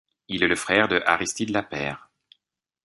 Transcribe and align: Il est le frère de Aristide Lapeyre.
Il 0.29 0.41
est 0.41 0.47
le 0.47 0.55
frère 0.55 0.87
de 0.87 1.03
Aristide 1.05 1.51
Lapeyre. 1.51 2.09